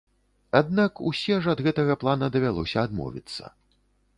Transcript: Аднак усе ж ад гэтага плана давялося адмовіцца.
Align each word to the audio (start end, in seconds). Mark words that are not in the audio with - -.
Аднак 0.59 1.01
усе 1.09 1.35
ж 1.45 1.53
ад 1.53 1.59
гэтага 1.67 1.99
плана 2.05 2.31
давялося 2.37 2.77
адмовіцца. 2.89 3.43